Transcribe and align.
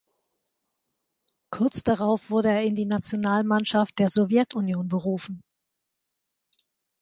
Kurz 1.51 1.83
darauf 1.83 2.31
wurde 2.31 2.49
er 2.49 2.63
in 2.63 2.73
die 2.73 2.87
Nationalmannschaft 2.87 3.99
der 3.99 4.09
Sowjetunion 4.09 4.87
berufen. 4.89 5.43